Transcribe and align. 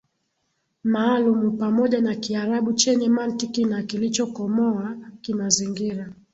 maalumu 0.83 1.51
pamoja 1.51 2.01
na 2.01 2.15
Kiarabu 2.15 2.73
chenye 2.73 3.09
mantiki 3.09 3.65
na 3.65 3.83
kilichokomoa 3.83 4.95
kimazingira 5.21 6.13